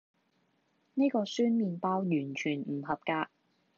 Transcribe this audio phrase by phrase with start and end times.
[0.95, 3.29] 呢個酸麵包完全唔合格